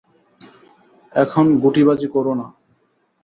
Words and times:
এখন 1.13 1.45
গুটিবাজি 1.63 2.07
কোরো 2.07 2.33
না। 2.35 2.47